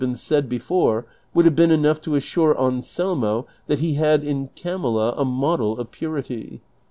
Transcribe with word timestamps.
n 0.03 0.15
said 0.15 0.49
before, 0.49 1.05
would 1.31 1.45
have 1.45 1.55
been 1.55 1.69
enough 1.69 2.01
to 2.01 2.15
assure 2.15 2.59
Anselmo 2.59 3.45
lliat 3.69 3.77
he 3.77 3.93
had 3.93 4.23
in 4.23 4.47
Camilla 4.55 5.13
a 5.15 5.23
model 5.23 5.77
of 5.79 5.91
purity. 5.91 6.59